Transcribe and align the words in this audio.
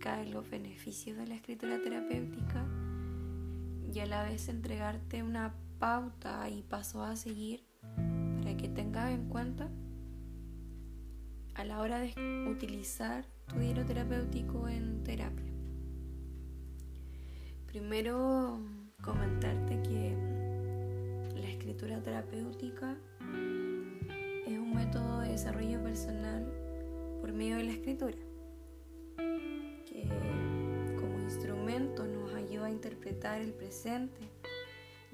los 0.00 0.48
beneficios 0.48 1.18
de 1.18 1.26
la 1.26 1.34
escritura 1.34 1.78
terapéutica 1.82 2.64
y 3.92 3.98
a 3.98 4.06
la 4.06 4.22
vez 4.22 4.48
entregarte 4.48 5.22
una 5.22 5.54
pauta 5.78 6.48
y 6.48 6.62
paso 6.62 7.02
a 7.02 7.16
seguir 7.16 7.66
para 8.38 8.56
que 8.56 8.68
tengas 8.68 9.10
en 9.10 9.28
cuenta 9.28 9.68
a 11.54 11.64
la 11.64 11.80
hora 11.80 12.00
de 12.00 12.14
utilizar 12.50 13.26
tu 13.46 13.58
diario 13.58 13.84
terapéutico 13.84 14.68
en 14.68 15.04
terapia. 15.04 15.52
Primero 17.66 18.58
comentarte 19.02 19.82
que 19.82 20.16
la 21.34 21.46
escritura 21.46 22.00
terapéutica 22.00 22.96
es 24.46 24.58
un 24.58 24.74
método 24.74 25.20
de 25.20 25.32
desarrollo 25.32 25.82
personal 25.82 26.50
por 27.20 27.34
medio 27.34 27.56
de 27.56 27.64
la 27.64 27.72
escritura, 27.72 28.16
nos 31.80 32.34
ayuda 32.34 32.66
a 32.66 32.70
interpretar 32.70 33.40
el 33.40 33.52
presente 33.52 34.20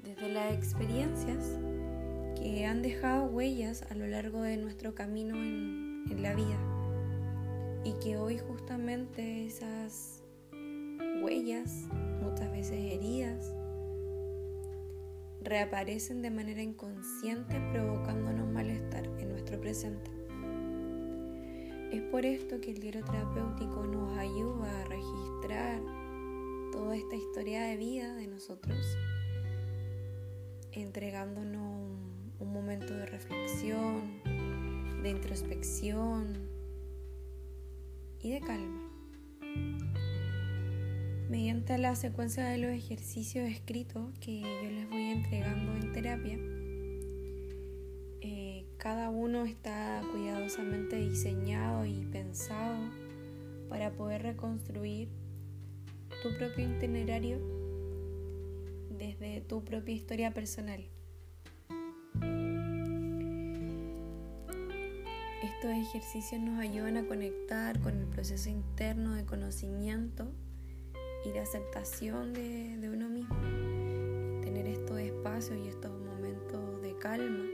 desde 0.03 0.29
las 0.29 0.53
experiencias 0.53 1.57
que 2.35 2.65
han 2.65 2.81
dejado 2.81 3.25
huellas 3.25 3.83
a 3.89 3.95
lo 3.95 4.05
largo 4.05 4.41
de 4.41 4.57
nuestro 4.57 4.93
camino 4.93 5.35
en, 5.35 6.03
en 6.09 6.21
la 6.21 6.35
vida 6.35 6.57
y 7.83 7.93
que 8.03 8.17
hoy 8.17 8.37
justamente 8.37 9.45
esas 9.45 10.23
huellas, 11.21 11.87
muchas 12.21 12.51
veces 12.51 12.93
heridas, 12.93 13.53
reaparecen 15.41 16.21
de 16.21 16.31
manera 16.31 16.61
inconsciente 16.61 17.59
provocándonos 17.71 18.47
malestar 18.49 19.05
en 19.19 19.29
nuestro 19.29 19.59
presente. 19.59 20.11
Es 21.91 22.01
por 22.11 22.25
esto 22.25 22.59
que 22.59 22.71
el 22.71 22.79
diario 22.79 23.05
terapéutico 23.05 23.85
nos 23.85 24.17
ayuda 24.17 24.81
a 24.81 24.85
registrar 24.85 26.06
toda 26.77 26.95
esta 26.95 27.15
historia 27.15 27.63
de 27.63 27.75
vida 27.75 28.13
de 28.13 28.27
nosotros, 28.27 28.77
entregándonos 30.71 31.97
un, 32.39 32.53
momento 32.53 32.93
de 32.93 33.07
reflexión, 33.07 34.21
de 35.01 35.09
introspección 35.09 36.37
y 38.21 38.29
de 38.29 38.41
calma. 38.41 38.91
Mediante 41.31 41.79
la 41.79 41.95
secuencia 41.95 42.45
de 42.45 42.59
los 42.59 42.69
ejercicios 42.69 43.49
escritos 43.49 44.13
que 44.19 44.41
yo 44.41 44.69
les 44.69 44.87
voy 44.87 45.03
entregando 45.05 45.73
en 45.73 45.93
terapia, 45.93 46.37
eh, 48.21 48.65
cada 48.77 49.09
uno 49.09 49.45
está 49.45 50.03
cuidadosamente 50.11 50.95
diseñado 50.97 51.87
y 51.87 52.05
pensado 52.05 52.77
para 53.67 53.91
poder 53.93 54.21
reconstruir 54.21 55.16
tu 56.21 56.35
propio 56.37 56.65
itinerario 56.65 57.39
desde 58.89 59.41
tu 59.41 59.63
propia 59.63 59.93
historia 59.93 60.33
personal. 60.33 60.83
Estos 65.43 65.71
ejercicios 65.71 66.41
nos 66.41 66.59
ayudan 66.59 66.97
a 66.97 67.07
conectar 67.07 67.79
con 67.81 67.97
el 67.97 68.07
proceso 68.07 68.49
interno 68.49 69.13
de 69.13 69.25
conocimiento 69.25 70.31
y 71.25 71.31
de 71.31 71.39
aceptación 71.39 72.33
de, 72.33 72.89
uno 72.91 73.09
mismo. 73.09 73.35
Tener 74.41 74.67
estos 74.67 74.99
espacios 74.99 75.57
y 75.57 75.67
estos 75.67 75.91
momentos 75.99 76.81
de 76.81 76.95
calma, 76.97 77.45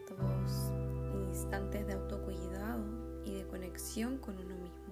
estos 0.00 0.72
instantes 1.28 1.86
de 1.86 1.94
autocuidado 1.94 2.84
y 3.24 3.32
de 3.32 3.46
conexión 3.46 4.18
con 4.18 4.38
uno 4.38 4.56
mismo, 4.56 4.87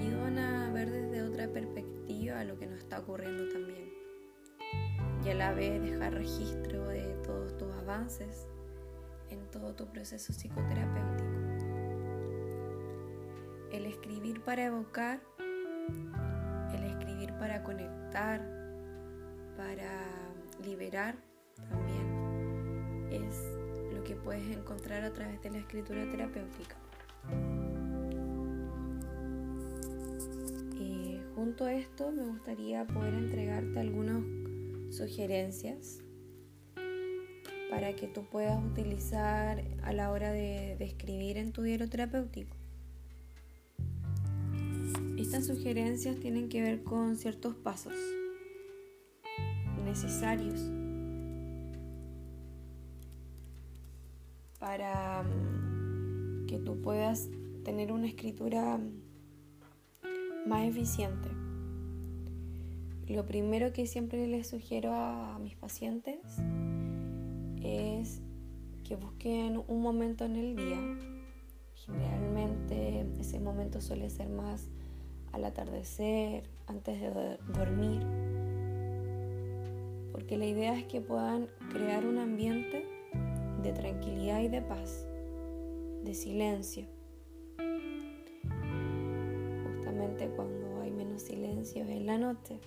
ayudan 0.00 0.38
a 0.38 0.72
ver 0.72 0.90
desde 0.90 1.22
otra 1.22 1.48
perspectiva 1.48 2.44
lo 2.44 2.58
que 2.58 2.66
nos 2.66 2.78
está 2.78 3.00
ocurriendo 3.00 3.48
también. 3.48 3.90
Y 5.24 5.28
a 5.28 5.34
la 5.34 5.52
vez 5.52 5.82
dejar 5.82 6.14
registro 6.14 6.88
de 6.88 7.02
todos 7.24 7.56
tus 7.58 7.72
avances 7.74 8.46
en 9.30 9.50
todo 9.50 9.74
tu 9.74 9.86
proceso 9.86 10.32
psicoterapéutico. 10.32 11.30
El 13.72 13.86
escribir 13.86 14.42
para 14.42 14.64
evocar 14.64 15.20
el 16.74 16.84
escribir 16.84 17.32
para 17.34 17.62
conectar, 17.62 18.40
para 19.56 20.06
liberar 20.64 21.16
también 21.68 23.08
es 23.10 23.44
lo 23.92 24.02
que 24.04 24.14
puedes 24.14 24.56
encontrar 24.56 25.04
a 25.04 25.12
través 25.12 25.40
de 25.42 25.50
la 25.50 25.58
escritura 25.58 26.08
terapéutica. 26.10 26.79
Junto 31.40 31.64
a 31.64 31.72
esto 31.72 32.12
me 32.12 32.22
gustaría 32.26 32.86
poder 32.86 33.14
entregarte 33.14 33.80
algunas 33.80 34.22
sugerencias 34.94 36.02
para 37.70 37.96
que 37.96 38.08
tú 38.08 38.26
puedas 38.26 38.62
utilizar 38.62 39.64
a 39.82 39.94
la 39.94 40.10
hora 40.10 40.32
de, 40.32 40.72
escribir 40.84 41.38
en 41.38 41.52
tu 41.52 41.62
diario 41.62 41.88
terapéutico. 41.88 42.54
Estas 45.16 45.46
sugerencias 45.46 46.20
tienen 46.20 46.50
que 46.50 46.60
ver 46.60 46.82
con 46.82 47.16
ciertos 47.16 47.54
pasos 47.54 47.94
necesarios 49.82 50.60
para 54.58 55.22
mm, 55.22 56.46
que 56.48 56.58
tú 56.58 56.82
puedas 56.82 57.30
tener 57.64 57.92
una 57.92 58.08
escritura 58.08 58.78
más 60.46 60.66
eficiente. 60.66 61.28
Lo 63.08 63.26
primero 63.26 63.72
que 63.72 63.86
siempre 63.86 64.26
les 64.28 64.48
sugiero 64.48 64.94
a 64.94 65.38
mis 65.40 65.56
pacientes 65.56 66.20
es 67.62 68.22
que 68.84 68.96
busquen 68.96 69.62
un 69.66 69.82
momento 69.82 70.24
en 70.24 70.36
el 70.36 70.56
día. 70.56 70.80
Generalmente 71.74 73.06
ese 73.18 73.40
momento 73.40 73.80
suele 73.80 74.10
ser 74.10 74.28
más 74.28 74.68
al 75.32 75.44
atardecer, 75.44 76.44
antes 76.66 77.00
de 77.00 77.38
dormir, 77.52 78.02
porque 80.12 80.36
la 80.36 80.46
idea 80.46 80.78
es 80.78 80.84
que 80.84 81.00
puedan 81.00 81.48
crear 81.70 82.04
un 82.06 82.18
ambiente 82.18 82.86
de 83.62 83.72
tranquilidad 83.72 84.40
y 84.40 84.48
de 84.48 84.62
paz, 84.62 85.06
de 86.04 86.14
silencio. 86.14 86.99
La 92.10 92.18
noche, 92.18 92.58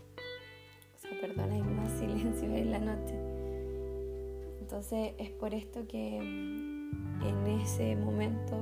o 0.95 0.97
sea, 0.97 1.19
perdón, 1.19 1.51
hay 1.51 1.61
más 1.61 1.91
silencio 1.99 2.47
en 2.55 2.71
la 2.71 2.79
noche. 2.79 3.13
Entonces 4.61 5.15
es 5.17 5.31
por 5.31 5.53
esto 5.53 5.85
que 5.85 6.17
en 6.17 7.47
ese 7.61 7.97
momento 7.97 8.55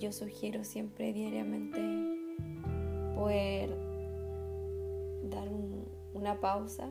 yo 0.00 0.10
sugiero 0.10 0.64
siempre 0.64 1.12
diariamente 1.12 1.80
poder 3.14 3.70
dar 5.30 5.48
un, 5.48 5.86
una 6.12 6.40
pausa, 6.40 6.90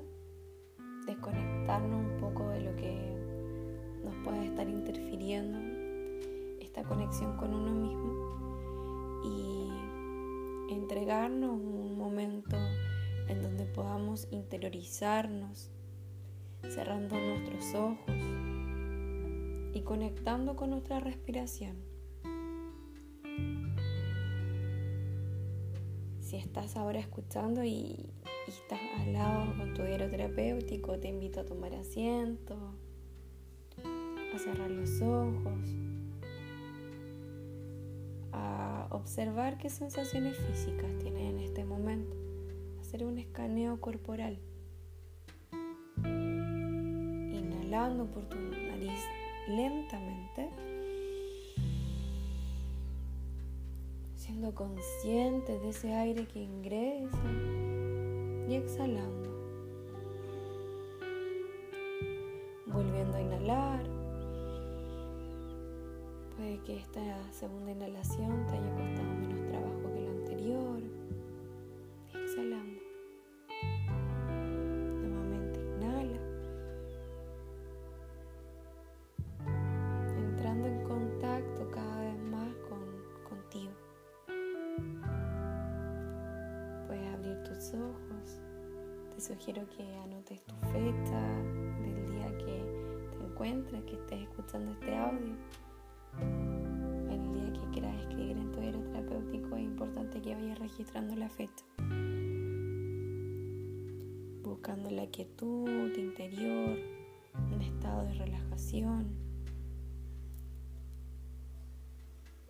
desconectarnos 1.08 2.06
un 2.06 2.18
poco 2.22 2.48
de 2.48 2.62
lo 2.62 2.74
que 2.78 2.96
nos 4.06 4.16
puede 4.24 4.46
estar 4.46 4.70
interfiriendo 4.70 5.60
esta 6.62 6.84
conexión 6.84 7.36
con 7.36 7.54
uno 7.54 7.74
mismo 7.74 8.30
y 9.26 10.74
entregarnos 10.74 11.52
un 11.52 11.79
momento 12.00 12.58
en 13.28 13.44
donde 13.44 13.66
podamos 13.66 14.28
interiorizarnos, 14.32 15.70
cerrando 16.68 17.16
nuestros 17.20 17.76
ojos 17.76 18.16
y 19.74 19.82
conectando 19.82 20.56
con 20.56 20.72
nuestra 20.72 21.00
respiración. 21.00 21.90
si 26.30 26.38
estás 26.38 26.76
ahora 26.76 27.00
escuchando 27.00 27.64
y, 27.64 28.14
estás 28.48 28.80
al 29.00 29.14
lado 29.14 29.58
con 29.58 29.74
tu 29.74 29.82
diario 29.82 30.12
terapéutico, 30.12 31.00
te 31.00 31.08
invito 31.08 31.40
a 31.40 31.46
tomar 31.46 31.74
asiento, 31.74 32.76
a 33.84 34.38
cerrar 34.38 34.70
los 34.70 35.02
ojos, 35.02 35.76
observar 38.90 39.58
qué 39.58 39.70
sensaciones 39.70 40.38
físicas 40.38 40.90
tienes 41.00 41.30
en 41.30 41.40
este 41.40 41.64
momento, 41.66 42.16
hacer 42.80 43.04
un 43.06 43.18
escaneo 43.18 43.80
corporal, 43.80 44.40
inhalando 47.30 48.06
por 48.06 48.28
tu 48.30 48.38
nariz 48.38 49.02
lentamente. 49.48 50.50
Siendo 54.16 54.54
consciente 54.54 55.58
de 55.60 55.70
ese 55.70 55.94
aire 55.94 56.28
que 56.28 56.40
ingresa. 56.40 57.18
Y 58.48 58.56
exhalando. 58.56 59.39
Puede 66.40 66.58
que 66.60 66.78
esta 66.78 67.32
segunda 67.34 67.72
inhalación 67.72 68.48
te 68.48 68.54
haya 68.54 68.72
costado 68.72 69.14
menos 69.14 69.46
trabajo 69.50 69.94
que 69.94 70.00
la 70.00 70.12
anterior. 70.12 70.82
Exhalamos. 72.16 72.82
Nuevamente 75.02 75.60
inhala. 75.60 76.22
Entrando 80.18 80.68
en 80.70 80.84
contacto 80.86 81.72
cada 81.72 82.04
vez 82.04 82.20
más 82.20 82.56
con, 82.70 82.86
contigo. 83.28 83.74
Puedes 86.88 87.14
abrir 87.16 87.44
tus 87.44 87.74
ojos. 87.74 88.40
Te 89.14 89.20
sugiero 89.20 89.68
que 89.76 89.84
anotes 89.98 90.42
tu 90.44 90.56
fecha 90.72 91.22
del 91.82 92.12
día 92.14 92.38
que 92.38 93.10
te 93.12 93.26
encuentres, 93.26 93.84
que 93.84 93.96
estés 93.96 94.22
escuchando 94.22 94.72
este 94.72 94.96
audio 94.96 95.36
tu 98.20 98.60
diario 98.60 98.82
terapéutico 98.82 99.56
es 99.56 99.64
importante 99.64 100.22
que 100.22 100.36
vayas 100.36 100.60
registrando 100.60 101.16
la 101.16 101.30
fecha. 101.30 101.66
Buscando 104.44 104.92
la 104.92 105.08
quietud 105.08 105.96
interior, 105.98 106.78
un 107.54 107.62
estado 107.62 108.06
de 108.06 108.14
relajación. 108.16 109.08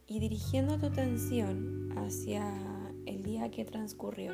Y 0.07 0.19
dirigiendo 0.19 0.79
tu 0.79 0.87
atención 0.87 1.91
hacia 1.97 2.51
el 3.05 3.21
día 3.21 3.51
que 3.51 3.63
transcurrió. 3.63 4.33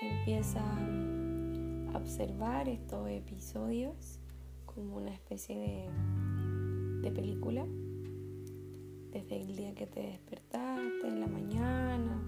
Empieza 0.00 0.60
a 1.92 1.96
observar 1.96 2.68
estos 2.68 3.08
episodios 3.08 4.18
como 4.66 4.96
una 4.96 5.12
especie 5.14 5.88
de 7.02 7.12
película, 7.12 7.64
desde 9.12 9.42
el 9.42 9.54
día 9.54 9.74
que 9.74 9.86
te 9.86 10.00
despertaste, 10.00 11.06
en 11.06 11.20
la 11.20 11.26
mañana, 11.26 12.22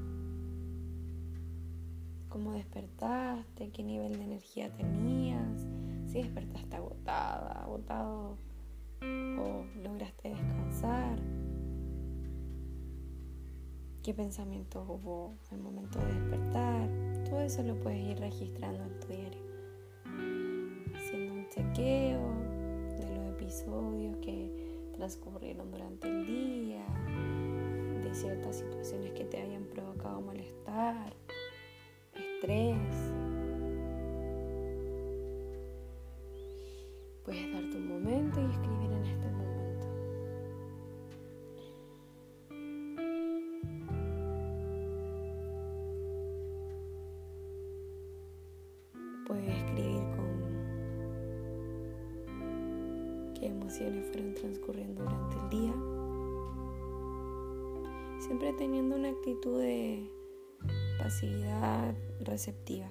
cómo 2.28 2.52
despertaste, 2.52 3.70
qué 3.70 3.82
nivel 3.82 4.18
de 4.18 4.24
energía 4.24 4.70
tenías, 4.74 5.66
si 6.06 6.22
despertaste 6.22 6.76
agotada, 6.76 7.62
agotado 7.62 8.36
o 9.00 9.64
lograste 9.82 10.28
descansar, 10.28 11.18
qué 14.02 14.12
pensamientos 14.12 14.86
hubo 14.86 15.36
el 15.52 15.60
momento 15.60 15.98
de 16.00 16.12
despertar, 16.12 16.90
todo 17.24 17.40
eso 17.40 17.62
lo 17.62 17.80
puedes 17.80 18.04
ir 18.04 18.18
registrando 18.18 18.84
en 18.84 19.00
tu 19.00 19.08
diario, 19.08 19.42
haciendo 20.94 21.34
un 21.34 21.48
chequeo 21.48 22.28
de 22.98 23.16
los 23.16 23.40
episodios 23.40 24.16
que 24.18 24.63
transcurrieron 25.04 25.70
durante 25.70 26.08
el 26.08 26.26
día, 26.26 26.86
de 28.02 28.14
ciertas 28.14 28.56
situaciones 28.56 29.12
que 29.12 29.24
te 29.24 29.36
hayan 29.36 29.64
provocado 29.64 30.22
malestar, 30.22 31.14
estrés. 32.14 33.13
Emociones 53.48 54.06
fueron 54.06 54.34
transcurriendo 54.34 55.02
durante 55.02 55.36
el 55.36 55.50
día, 55.50 55.74
siempre 58.20 58.52
teniendo 58.54 58.96
una 58.96 59.10
actitud 59.10 59.60
de 59.60 60.10
pasividad 60.98 61.94
receptiva. 62.20 62.90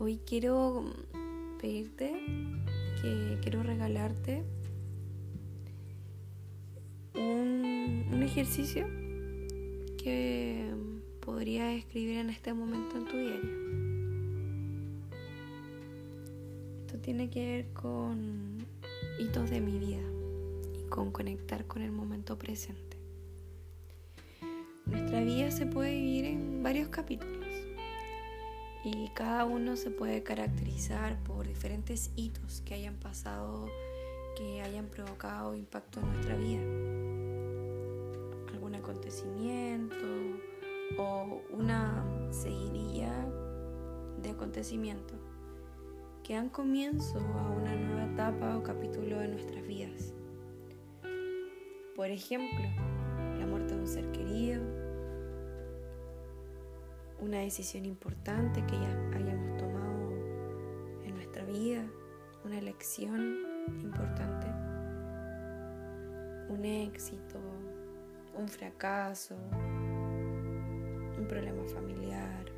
Hoy 0.00 0.20
quiero 0.26 0.84
pedirte 1.60 2.12
que 3.02 3.38
quiero 3.42 3.62
regalarte 3.62 4.44
un, 7.14 8.06
un 8.12 8.22
ejercicio 8.22 8.86
que 10.02 10.72
podrías 11.20 11.76
escribir 11.76 12.18
en 12.18 12.30
este 12.30 12.54
momento 12.54 12.96
en 12.96 13.04
tu 13.06 13.16
diario. 13.16 13.97
Tiene 17.08 17.30
que 17.30 17.40
ver 17.40 17.72
con 17.72 18.58
hitos 19.18 19.48
de 19.48 19.62
mi 19.62 19.78
vida 19.78 20.02
y 20.78 20.86
con 20.90 21.10
conectar 21.10 21.64
con 21.66 21.80
el 21.80 21.90
momento 21.90 22.36
presente. 22.36 22.98
Nuestra 24.84 25.22
vida 25.22 25.50
se 25.50 25.64
puede 25.64 25.92
vivir 25.94 26.26
en 26.26 26.62
varios 26.62 26.90
capítulos 26.90 27.48
y 28.84 29.08
cada 29.14 29.46
uno 29.46 29.76
se 29.76 29.90
puede 29.90 30.22
caracterizar 30.22 31.18
por 31.24 31.48
diferentes 31.48 32.10
hitos 32.14 32.60
que 32.60 32.74
hayan 32.74 32.96
pasado, 32.96 33.70
que 34.36 34.60
hayan 34.60 34.88
provocado 34.88 35.54
impacto 35.54 36.00
en 36.00 36.12
nuestra 36.12 36.36
vida. 36.36 36.60
Algún 38.52 38.74
acontecimiento 38.74 40.04
o 40.98 41.40
una 41.52 42.04
seguidilla 42.30 43.14
de 44.20 44.28
acontecimientos 44.28 45.27
que 46.28 46.34
dan 46.34 46.50
comienzo 46.50 47.18
a 47.18 47.50
una 47.52 47.74
nueva 47.74 48.04
etapa 48.04 48.58
o 48.58 48.62
capítulo 48.62 49.18
de 49.18 49.28
nuestras 49.28 49.66
vidas. 49.66 50.12
Por 51.96 52.10
ejemplo, 52.10 52.66
la 53.38 53.46
muerte 53.46 53.74
de 53.74 53.80
un 53.80 53.86
ser 53.86 54.12
querido, 54.12 54.62
una 57.18 57.38
decisión 57.38 57.86
importante 57.86 58.62
que 58.66 58.72
ya 58.72 59.16
hayamos 59.16 59.56
tomado 59.56 60.10
en 61.02 61.14
nuestra 61.14 61.44
vida, 61.44 61.82
una 62.44 62.58
elección 62.58 63.38
importante, 63.80 64.48
un 66.50 66.62
éxito, 66.62 67.40
un 68.36 68.48
fracaso, 68.48 69.34
un 71.16 71.24
problema 71.26 71.64
familiar, 71.64 72.57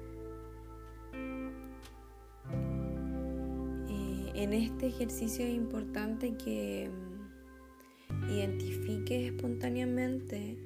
En 4.40 4.54
este 4.54 4.87
ejercicio 4.87 5.44
es 5.44 5.54
importante 5.54 6.32
que 6.32 6.88
mm, 6.88 8.30
identifiques 8.30 9.35
espontáneamente, 9.35 10.56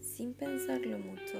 sin 0.00 0.32
pensarlo 0.32 0.98
mucho, 0.98 1.34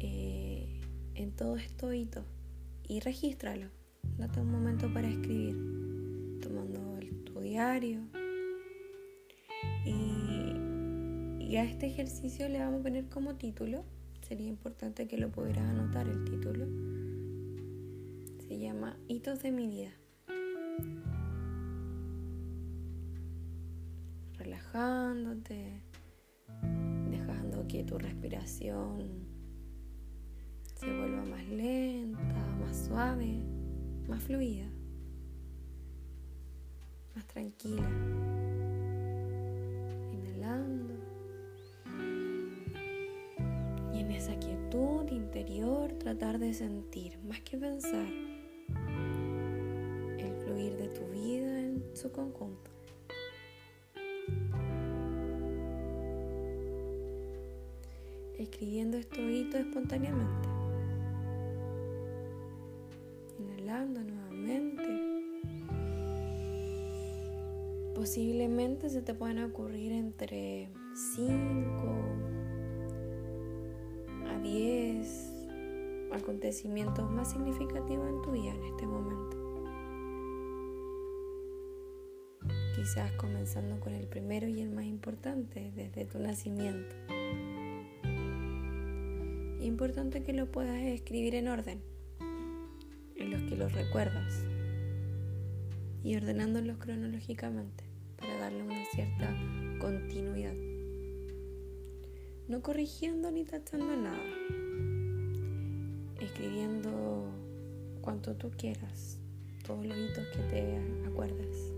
eh, 0.00 0.80
en 1.14 1.30
todo 1.32 1.58
esto 1.58 1.92
hito 1.92 2.24
y 2.88 3.00
regístralo. 3.00 3.66
Date 4.16 4.40
un 4.40 4.50
momento 4.50 4.90
para 4.94 5.10
escribir, 5.10 6.40
tomando 6.40 6.98
tu 7.26 7.38
diario. 7.40 8.00
Y, 9.84 11.44
y 11.44 11.56
a 11.56 11.64
este 11.64 11.88
ejercicio 11.88 12.48
le 12.48 12.60
vamos 12.60 12.80
a 12.80 12.84
poner 12.84 13.10
como 13.10 13.34
título. 13.34 13.84
Sería 14.26 14.48
importante 14.48 15.06
que 15.06 15.18
lo 15.18 15.28
pudieras 15.28 15.68
anotar 15.68 16.08
el 16.08 16.24
título 16.24 16.93
llama 18.58 18.96
Hitos 19.08 19.42
de 19.42 19.52
mi 19.52 19.66
vida. 19.68 19.92
Relajándote, 24.38 25.82
dejando 27.10 27.66
que 27.66 27.84
tu 27.84 27.98
respiración 27.98 29.26
se 30.74 30.86
vuelva 30.86 31.24
más 31.24 31.48
lenta, 31.48 32.56
más 32.60 32.86
suave, 32.86 33.42
más 34.08 34.22
fluida, 34.22 34.66
más 37.14 37.26
tranquila. 37.26 37.88
Inhalando. 40.12 40.94
Y 43.94 44.00
en 44.00 44.10
esa 44.10 44.38
quietud 44.38 45.10
interior 45.10 45.92
tratar 45.94 46.38
de 46.38 46.52
sentir, 46.52 47.18
más 47.22 47.40
que 47.40 47.56
pensar, 47.56 48.33
de 50.54 50.88
tu 50.88 51.04
vida 51.06 51.60
en 51.60 51.82
su 51.94 52.12
conjunto. 52.12 52.70
Escribiendo 58.38 58.96
estos 58.96 59.18
hitos 59.18 59.60
espontáneamente. 59.60 60.48
Inhalando 63.40 64.00
nuevamente. 64.00 64.82
Posiblemente 67.96 68.90
se 68.90 69.02
te 69.02 69.12
puedan 69.12 69.42
ocurrir 69.42 69.90
entre 69.90 70.70
5 71.16 71.94
a 74.28 74.38
10 74.38 75.32
acontecimientos 76.12 77.10
más 77.10 77.32
significativos 77.32 78.08
en 78.08 78.22
tu 78.22 78.30
vida 78.30 78.54
en 78.54 78.62
este 78.62 78.86
momento. 78.86 79.43
Quizás 82.84 83.12
comenzando 83.12 83.80
con 83.80 83.94
el 83.94 84.06
primero 84.06 84.46
y 84.46 84.60
el 84.60 84.68
más 84.68 84.84
importante, 84.84 85.72
desde 85.74 86.04
tu 86.04 86.18
nacimiento. 86.18 86.94
Importante 89.62 90.22
que 90.22 90.34
lo 90.34 90.52
puedas 90.52 90.82
escribir 90.82 91.34
en 91.34 91.48
orden, 91.48 91.80
en 93.16 93.30
los 93.30 93.40
que 93.44 93.56
los 93.56 93.72
recuerdas, 93.72 94.34
y 96.02 96.14
ordenándolos 96.14 96.76
cronológicamente 96.76 97.84
para 98.18 98.36
darle 98.36 98.64
una 98.64 98.84
cierta 98.92 99.34
continuidad. 99.80 100.52
No 102.48 102.60
corrigiendo 102.60 103.30
ni 103.30 103.44
tachando 103.44 103.96
nada, 103.96 104.20
escribiendo 106.20 107.30
cuanto 108.02 108.36
tú 108.36 108.50
quieras, 108.58 109.18
todos 109.66 109.86
los 109.86 109.96
hitos 109.96 110.26
que 110.36 110.42
te 110.50 111.06
acuerdas, 111.08 111.73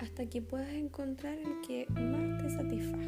hasta 0.00 0.24
que 0.26 0.40
puedas 0.40 0.70
encontrar 0.70 1.36
el 1.38 1.60
que 1.60 1.86
más 1.90 2.42
te 2.42 2.48
satisfaga. 2.48 3.06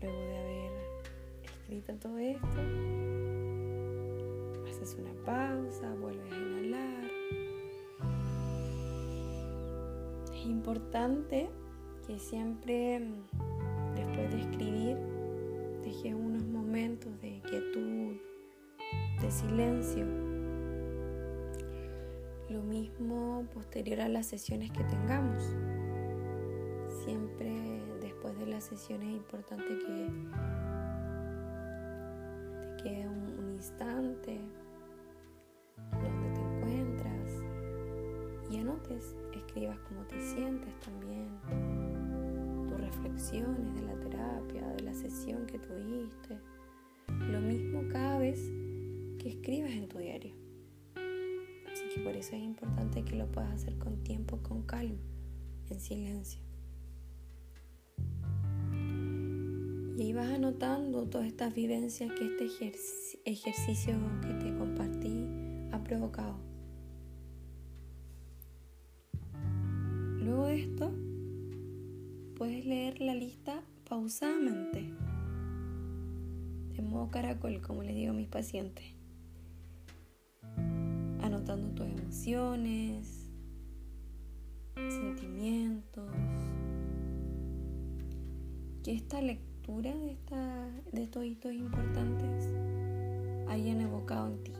Luego 0.00 0.18
de 0.18 0.38
haber 0.38 0.72
escrito 1.44 1.94
todo 1.94 2.18
esto, 2.18 2.46
haces 4.68 4.96
una 4.98 5.12
pausa, 5.24 5.94
vuelves 6.00 6.32
a 6.32 6.36
inhalar. 6.36 7.10
Es 10.34 10.46
importante 10.46 11.48
que 12.06 12.18
siempre 12.18 13.02
después 13.94 14.32
de 14.32 14.40
escribir 14.40 14.96
dejes 15.84 16.14
unos 16.14 16.44
momentos 16.44 17.20
de 17.20 17.40
quietud, 17.48 18.16
de 19.20 19.30
silencio. 19.30 20.06
Lo 22.48 22.62
mismo 22.62 23.44
posterior 23.52 24.00
a 24.00 24.08
las 24.08 24.26
sesiones 24.26 24.70
que 24.70 24.84
tengamos. 24.84 25.42
Siempre 27.04 27.82
después 28.00 28.38
de 28.38 28.46
las 28.46 28.64
sesiones 28.64 29.08
es 29.08 29.16
importante 29.16 29.66
que 29.66 30.10
te 32.60 32.82
quede 32.82 33.08
un, 33.08 33.38
un 33.38 33.50
instante 33.54 34.40
donde 35.92 36.30
te 36.34 36.40
encuentras 36.40 37.42
y 38.50 38.58
anotes, 38.58 39.16
escribas 39.34 39.78
cómo 39.88 40.02
te 40.02 40.20
sientes 40.20 40.78
también, 40.80 41.28
tus 42.68 42.80
reflexiones 42.80 43.74
de 43.74 43.82
la 43.82 43.94
terapia, 44.00 44.66
de 44.68 44.82
la 44.84 44.94
sesión 44.94 45.44
que 45.46 45.58
tuviste. 45.58 46.38
Que 49.48 49.54
escribas 49.54 49.82
en 49.82 49.88
tu 49.88 49.98
diario. 49.98 50.34
Así 51.72 51.82
que 51.94 52.00
por 52.02 52.14
eso 52.14 52.36
es 52.36 52.42
importante 52.42 53.02
que 53.02 53.16
lo 53.16 53.26
puedas 53.32 53.50
hacer 53.50 53.78
con 53.78 54.02
tiempo, 54.04 54.38
con 54.42 54.62
calma, 54.64 54.98
en 55.70 55.80
silencio. 55.80 56.42
Y 59.96 60.02
ahí 60.02 60.12
vas 60.12 60.28
anotando 60.28 61.08
todas 61.08 61.26
estas 61.26 61.54
vivencias 61.54 62.12
que 62.12 62.26
este 62.26 62.72
ejercicio 63.24 63.94
que 64.20 64.34
te 64.34 64.54
compartí 64.54 65.24
ha 65.72 65.82
provocado. 65.82 66.36
Luego 70.20 70.44
de 70.44 70.60
esto, 70.60 70.92
puedes 72.36 72.66
leer 72.66 73.00
la 73.00 73.14
lista 73.14 73.62
pausadamente, 73.88 74.92
de 76.76 76.82
modo 76.82 77.10
caracol, 77.10 77.62
como 77.62 77.82
les 77.82 77.94
digo 77.94 78.10
a 78.10 78.14
mis 78.14 78.28
pacientes, 78.28 78.97
anotando 81.48 81.74
tus 81.74 81.86
emociones, 81.86 83.30
sentimientos, 84.76 86.10
que 88.84 88.92
esta 88.92 89.22
lectura 89.22 89.96
de, 89.96 90.12
esta, 90.12 90.70
de 90.92 91.02
estos 91.02 91.24
hitos 91.24 91.52
importantes 91.52 92.48
hayan 93.48 93.80
evocado 93.80 94.28
en 94.28 94.44
ti. 94.44 94.52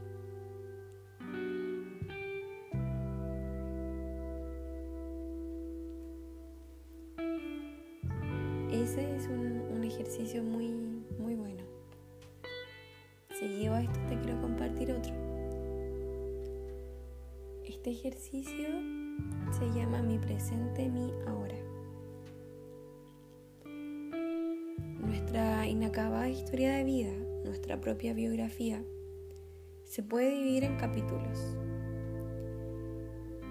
Este 17.88 18.09
ejercicio 18.09 18.68
se 19.50 19.64
llama 19.73 20.02
mi 20.02 20.18
presente, 20.18 20.90
mi 20.90 21.11
ahora. 21.26 21.57
Nuestra 25.00 25.66
inacabada 25.66 26.28
historia 26.28 26.75
de 26.75 26.85
vida, 26.85 27.12
nuestra 27.47 27.80
propia 27.80 28.12
biografía, 28.12 28.85
se 29.85 30.02
puede 30.02 30.33
dividir 30.33 30.64
en 30.64 30.76
capítulos. 30.76 31.57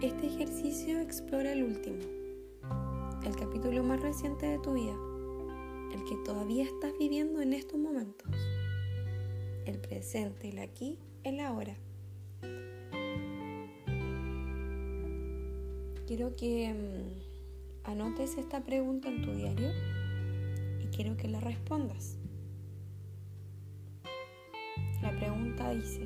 Este 0.03 0.27
ejercicio 0.27 0.99
explora 0.99 1.53
el 1.53 1.63
último, 1.63 1.97
el 3.25 3.35
capítulo 3.35 3.81
más 3.81 3.99
reciente 4.01 4.45
de 4.45 4.59
tu 4.59 4.73
vida, 4.73 4.95
el 5.95 6.03
que 6.03 6.15
todavía 6.23 6.63
estás 6.63 6.93
viviendo 6.99 7.41
en 7.41 7.53
estos 7.53 7.79
momentos, 7.79 8.31
el 9.65 9.79
presente, 9.79 10.49
el 10.49 10.59
aquí, 10.59 10.99
el 11.23 11.39
ahora. 11.39 11.75
Quiero 16.07 16.35
que 16.35 16.73
mm, 16.73 17.89
anotes 17.89 18.37
esta 18.37 18.63
pregunta 18.63 19.09
en 19.09 19.21
tu 19.21 19.31
diario 19.33 19.69
quiero 20.97 21.15
que 21.15 21.27
la 21.27 21.39
respondas. 21.39 22.17
La 25.03 25.15
pregunta 25.15 25.69
dice, 25.69 26.01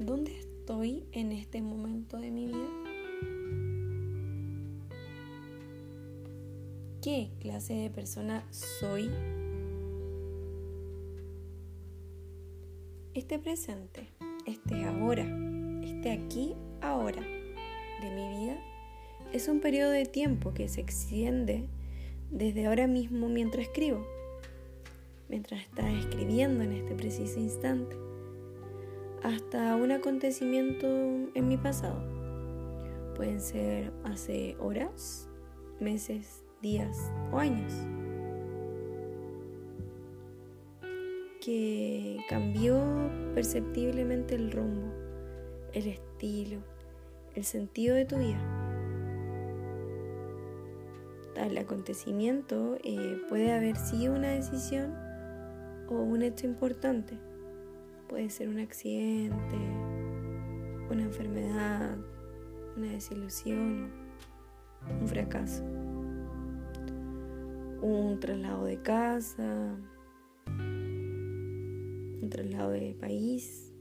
¿dónde 0.00 0.36
estoy 0.36 1.04
en 1.12 1.30
este 1.30 1.62
momento 1.62 2.18
de 2.18 2.30
mi 2.32 2.46
vida? 2.46 2.68
¿Qué 7.00 7.30
clase 7.38 7.74
de 7.74 7.90
persona 7.90 8.44
soy? 8.50 9.08
Este 13.14 13.38
presente, 13.38 14.08
este 14.46 14.84
ahora, 14.84 15.24
este 15.84 16.10
aquí, 16.10 16.54
ahora 16.82 17.22
de 17.22 18.10
mi 18.10 18.40
vida, 18.40 18.60
es 19.36 19.48
un 19.48 19.60
periodo 19.60 19.90
de 19.90 20.06
tiempo 20.06 20.54
que 20.54 20.66
se 20.66 20.80
extiende 20.80 21.68
desde 22.30 22.66
ahora 22.66 22.86
mismo 22.86 23.28
mientras 23.28 23.66
escribo, 23.66 24.06
mientras 25.28 25.60
estás 25.60 25.92
escribiendo 25.92 26.64
en 26.64 26.72
este 26.72 26.94
preciso 26.94 27.38
instante, 27.38 27.96
hasta 29.22 29.76
un 29.76 29.92
acontecimiento 29.92 30.86
en 30.86 31.48
mi 31.48 31.58
pasado. 31.58 32.02
Pueden 33.14 33.42
ser 33.42 33.92
hace 34.04 34.56
horas, 34.58 35.28
meses, 35.80 36.42
días 36.62 37.12
o 37.30 37.38
años. 37.38 37.74
Que 41.42 42.24
cambió 42.30 42.82
perceptiblemente 43.34 44.34
el 44.34 44.50
rumbo, 44.50 44.94
el 45.74 45.88
estilo, 45.88 46.60
el 47.34 47.44
sentido 47.44 47.94
de 47.94 48.06
tu 48.06 48.16
vida 48.16 48.55
el 51.44 51.58
acontecimiento 51.58 52.78
eh, 52.82 53.20
puede 53.28 53.52
haber 53.52 53.76
sido 53.76 54.14
una 54.14 54.28
decisión 54.28 54.94
o 55.88 55.94
un 55.94 56.22
hecho 56.22 56.46
importante. 56.46 57.18
Puede 58.08 58.30
ser 58.30 58.48
un 58.48 58.58
accidente, 58.58 59.56
una 60.90 61.02
enfermedad, 61.02 61.98
una 62.76 62.92
desilusión, 62.92 63.90
un 65.00 65.08
fracaso, 65.08 65.64
un 67.82 68.18
traslado 68.20 68.64
de 68.64 68.80
casa, 68.80 69.76
un 72.22 72.28
traslado 72.30 72.70
de 72.70 72.96
país, 72.98 73.74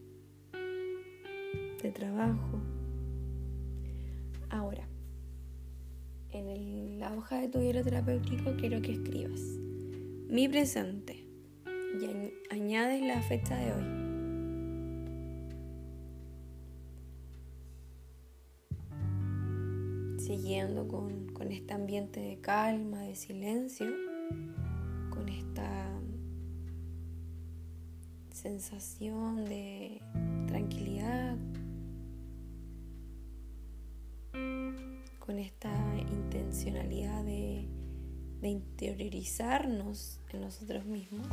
de 1.81 1.91
trabajo. 1.91 2.59
Ahora, 4.50 4.88
en 6.36 7.00
la 7.00 7.13
hoja 7.13 7.39
de 7.39 7.48
tu 7.48 7.60
diario 7.60 7.84
terapéutico 7.84 8.56
quiero 8.58 8.82
que 8.82 8.92
escribas 8.92 9.42
mi 10.27 10.48
presente 10.48 11.25
y 12.01 12.54
añades 12.54 13.01
la 13.01 13.22
fecha 13.22 13.56
de 13.58 13.74
hoy. 13.74 14.06
siguiendo 20.18 20.88
con, 20.88 21.27
con 21.34 21.51
este 21.51 21.74
ambiente 21.74 22.20
de 22.20 22.39
calma, 22.42 23.01
de 23.01 23.13
silencio, 23.13 23.86
con 25.12 25.30
esta 25.30 26.00
sensación 28.32 29.46
de 29.46 30.01
tranquilidad, 30.48 31.38
con 35.25 35.39
esta 35.39 35.72
intencionalidad 36.12 37.24
de, 37.24 37.67
interiorizarnos 38.41 40.20
en 40.32 40.41
nosotros 40.41 40.86
mismos, 40.86 41.27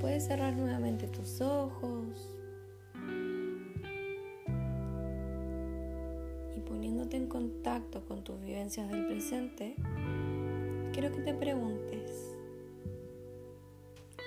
puedes 0.00 0.24
cerrar 0.26 0.56
nuevamente 0.56 1.06
tus 1.06 1.40
ojos 1.40 2.08
y 6.56 6.60
poniéndote 6.60 7.18
en 7.18 7.28
contacto 7.28 8.04
con 8.04 8.24
tus 8.24 8.40
vivencias 8.40 8.90
del 8.90 9.06
presente, 9.06 9.76
quiero 10.92 11.12
que 11.12 11.20
te 11.20 11.34
preguntes, 11.34 12.36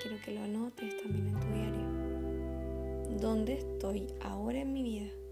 quiero 0.02 0.16
que 0.24 0.32
lo 0.32 0.44
anotes 0.44 0.96
también 1.04 1.28
en 1.28 1.40
tu 1.42 1.48
diario, 1.48 3.20
¿dónde 3.20 3.58
estoy 3.58 4.08
ahora 4.22 4.62
en 4.62 4.72
mi 4.72 4.82
vida? 4.82 5.25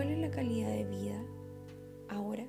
¿Cuál 0.00 0.12
es 0.12 0.18
la 0.18 0.30
calidad 0.30 0.70
de 0.70 0.84
vida 0.86 1.22
ahora? 2.08 2.46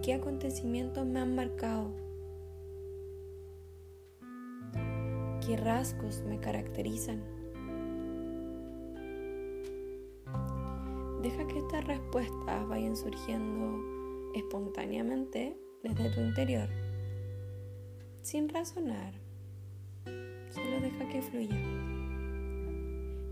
¿Qué 0.00 0.14
acontecimientos 0.14 1.04
me 1.04 1.18
han 1.18 1.34
marcado? 1.34 1.92
¿Qué 5.44 5.56
rasgos 5.56 6.22
me 6.22 6.38
caracterizan? 6.38 7.20
Deja 11.20 11.48
que 11.48 11.58
estas 11.58 11.84
respuestas 11.86 12.68
vayan 12.68 12.94
surgiendo 12.94 13.82
espontáneamente 14.36 15.58
desde 15.82 16.10
tu 16.10 16.20
interior, 16.20 16.68
sin 18.22 18.48
razonar. 18.48 19.14
Solo 20.04 20.80
deja 20.80 21.08
que 21.08 21.22
fluya. 21.22 21.58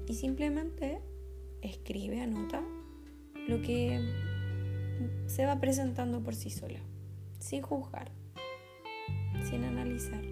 Y 0.09 0.15
simplemente 0.15 1.01
escribe, 1.63 2.21
anota 2.21 2.63
lo 3.49 3.63
que 3.63 4.01
se 5.27 5.47
va 5.47 5.61
presentando 5.61 6.23
por 6.23 6.35
sí 6.35 6.51
sola, 6.51 6.81
sin 7.39 7.63
juzgar, 7.63 8.11
sin 9.49 9.65
analizar. 9.65 10.23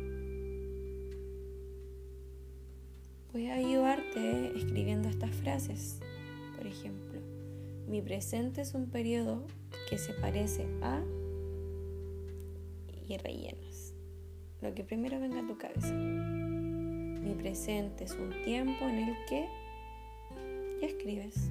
Puedes 3.32 3.50
ayudarte 3.50 4.56
escribiendo 4.56 5.08
estas 5.08 5.30
frases. 5.30 6.00
Por 6.56 6.66
ejemplo, 6.66 7.20
mi 7.86 8.00
presente 8.00 8.62
es 8.62 8.74
un 8.74 8.86
periodo 8.86 9.46
que 9.88 9.98
se 9.98 10.12
parece 10.14 10.66
a 10.82 11.02
y 13.08 13.16
rellenas. 13.18 13.94
Lo 14.60 14.74
que 14.74 14.84
primero 14.84 15.20
venga 15.20 15.40
a 15.40 15.46
tu 15.46 15.56
cabeza. 15.58 15.92
Mi 15.94 17.34
presente 17.34 18.04
es 18.04 18.12
un 18.12 18.30
tiempo 18.44 18.84
en 18.84 18.98
el 18.98 19.14
que 19.28 19.48
y 20.80 20.84
escribes. 20.84 21.50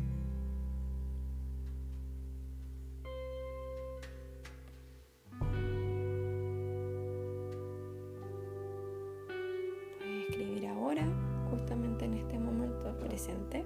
Puedes 9.98 10.30
escribir 10.30 10.68
ahora, 10.68 11.06
justamente 11.50 12.06
en 12.06 12.14
este 12.16 12.40
momento 12.40 12.98
presente. 13.00 13.66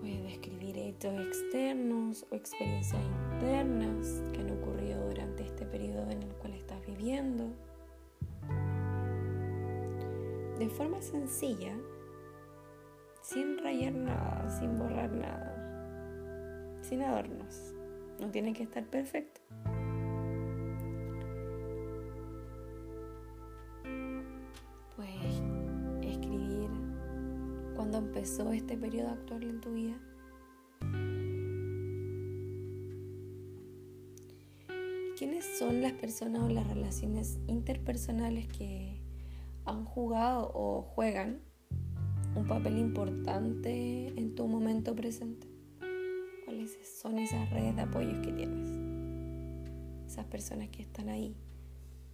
Puedes 0.00 0.32
escribir 0.32 0.78
hechos 0.78 1.14
externos 1.14 2.26
o 2.30 2.34
experiencias 2.34 3.02
internas 3.34 4.22
que 4.32 4.40
han 4.40 4.50
ocurrido 4.50 5.08
durante 5.08 5.44
este 5.44 5.66
periodo 5.66 6.10
en 6.10 6.22
el 6.22 6.34
cual 6.36 6.54
estás 6.54 6.84
viviendo 6.86 7.52
de 10.60 10.68
forma 10.68 11.00
sencilla, 11.00 11.74
sin 13.22 13.56
rayar 13.56 13.94
nada, 13.94 14.46
sin 14.60 14.78
borrar 14.78 15.10
nada, 15.10 16.78
sin 16.82 17.00
adornos. 17.00 17.74
No 18.20 18.30
tiene 18.30 18.52
que 18.52 18.64
estar 18.64 18.84
perfecto. 18.84 19.40
Puedes 24.94 25.42
escribir 26.02 26.68
cuando 27.74 27.96
empezó 27.96 28.52
este 28.52 28.76
periodo 28.76 29.12
actual 29.12 29.44
en 29.44 29.60
tu 29.62 29.72
vida. 29.72 29.98
¿Quiénes 35.16 35.58
son 35.58 35.80
las 35.80 35.94
personas 35.94 36.42
o 36.42 36.48
las 36.50 36.66
relaciones 36.66 37.38
interpersonales 37.46 38.46
que 38.48 38.99
han 39.70 39.84
jugado 39.84 40.50
o 40.52 40.82
juegan 40.82 41.40
un 42.34 42.46
papel 42.46 42.78
importante 42.78 44.08
en 44.08 44.34
tu 44.34 44.46
momento 44.46 44.94
presente? 44.94 45.48
¿Cuáles 46.44 46.76
son 47.00 47.18
esas 47.18 47.48
redes 47.50 47.76
de 47.76 47.82
apoyos 47.82 48.18
que 48.20 48.32
tienes? 48.32 48.70
Esas 50.06 50.26
personas 50.26 50.68
que 50.70 50.82
están 50.82 51.08
ahí, 51.08 51.36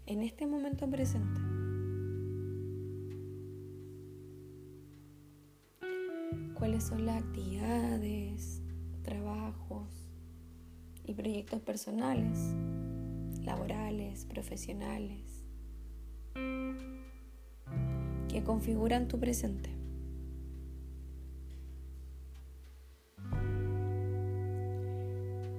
en 0.05 0.23
este 0.23 0.47
momento 0.47 0.89
presente. 0.89 1.41
¿Cuáles 6.55 6.85
son 6.85 7.07
las 7.07 7.23
actividades, 7.23 8.63
trabajos 9.03 9.89
y 11.05 11.15
proyectos 11.15 11.61
personales, 11.61 12.55
laborales, 13.43 14.27
profesionales? 14.27 15.26
Que 18.37 18.45
configuran 18.45 19.09
tu 19.09 19.19
presente. 19.19 19.71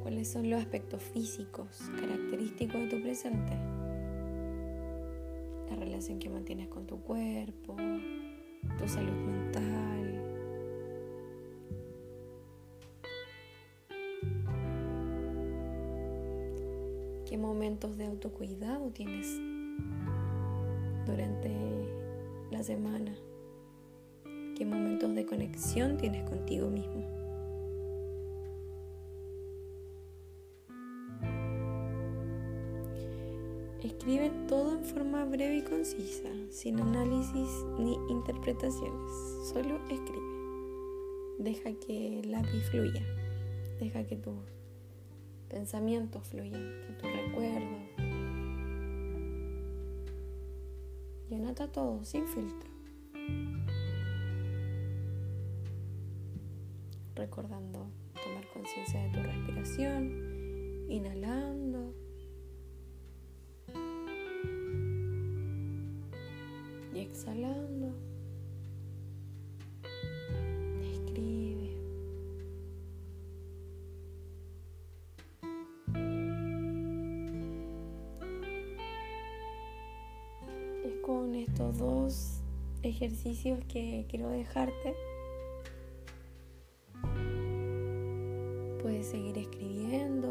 ¿Cuáles 0.03 0.27
son 0.27 0.47
los 0.51 0.61
aspectos 0.61 1.01
físicos 1.01 1.89
característicos 1.99 2.79
de 2.81 2.87
tu 2.87 3.01
presente? 3.01 3.53
La 5.71 5.75
relación 5.75 6.19
que 6.19 6.29
mantienes 6.29 6.67
con 6.67 6.85
tu 6.85 7.01
cuerpo, 7.01 7.75
tu 8.77 8.87
salud 8.87 9.25
mental. 9.25 10.21
¿Qué 17.27 17.39
momentos 17.39 17.97
de 17.97 18.05
autocuidado 18.05 18.91
tienes 18.91 19.35
durante 21.07 21.56
semana? 22.67 23.15
¿Qué 24.57 24.65
momentos 24.65 25.15
de 25.15 25.25
conexión 25.25 25.95
tienes 25.95 26.29
contigo 26.29 26.69
mismo? 26.69 27.01
Escribe 33.81 34.31
todo 34.49 34.73
en 34.73 34.83
forma 34.83 35.23
breve 35.23 35.59
y 35.59 35.61
concisa, 35.61 36.29
sin 36.49 36.81
análisis 36.81 37.49
ni 37.79 37.93
interpretaciones. 38.09 39.11
Solo 39.53 39.79
escribe. 39.89 40.27
Deja 41.39 41.71
que 41.85 42.19
el 42.19 42.31
lápiz 42.33 42.69
fluya. 42.69 43.01
Deja 43.79 44.03
que 44.03 44.17
tus 44.17 44.35
pensamientos 45.47 46.27
fluyan, 46.27 46.81
que 46.85 46.93
tus 46.99 47.11
recuerdos, 47.13 47.96
anota 51.35 51.67
todo 51.71 52.03
sin 52.05 52.27
filtro. 52.27 52.69
Recordando 57.15 57.91
tomar 58.23 58.47
conciencia 58.53 59.03
de 59.03 59.09
tu 59.09 59.23
respiración, 59.23 60.85
inhalando. 60.89 61.93
estos 81.57 81.77
dos 81.79 82.41
ejercicios 82.83 83.59
que 83.67 84.05
quiero 84.07 84.29
dejarte. 84.29 84.95
Puedes 88.79 89.07
seguir 89.07 89.35
escribiendo, 89.39 90.27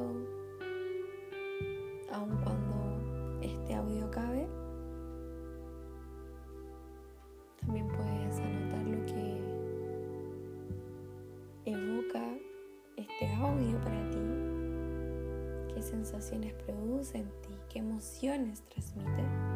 aun 2.12 2.30
cuando 2.44 3.40
este 3.42 3.74
audio 3.74 4.04
acabe. 4.04 4.46
También 7.60 7.88
puedes 7.88 8.38
anotar 8.38 8.86
lo 8.86 9.04
que 9.06 9.40
evoca 11.64 12.22
este 12.96 13.34
audio 13.34 13.80
para 13.80 14.10
ti, 14.10 15.74
qué 15.74 15.82
sensaciones 15.82 16.54
produce 16.54 17.18
en 17.18 17.26
ti, 17.42 17.50
qué 17.68 17.80
emociones 17.80 18.62
transmite. 18.68 19.55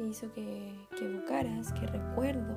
¿Qué 0.00 0.06
hizo 0.06 0.32
que, 0.32 0.72
que 0.96 1.04
evocaras, 1.04 1.74
qué 1.74 1.86
recuerdo? 1.86 2.56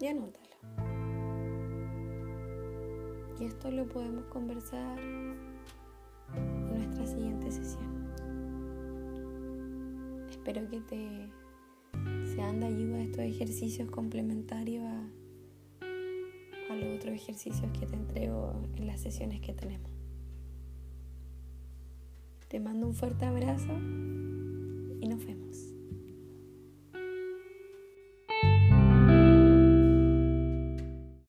Y 0.00 0.06
anótalo. 0.06 0.56
Y 3.38 3.44
esto 3.44 3.70
lo 3.70 3.86
podemos 3.86 4.24
conversar 4.28 4.98
en 4.98 5.36
nuestra 6.78 7.06
siguiente 7.06 7.52
sesión. 7.52 8.10
Espero 10.30 10.66
que 10.70 10.80
te 10.80 11.30
sean 12.34 12.60
de 12.60 12.66
ayuda 12.68 13.02
estos 13.02 13.20
ejercicios 13.20 13.90
complementarios 13.90 14.86
a 16.70 16.74
los 16.74 16.96
otros 16.96 17.14
ejercicios 17.16 17.70
que 17.78 17.84
te 17.84 17.96
entrego 17.96 18.62
en 18.76 18.86
las 18.86 19.02
sesiones 19.02 19.42
que 19.42 19.52
tenemos. 19.52 19.91
Te 22.52 22.60
mando 22.60 22.86
un 22.86 22.92
fuerte 22.92 23.24
abrazo 23.24 23.72
y 25.00 25.08
nos 25.08 25.24
vemos. 25.24 25.71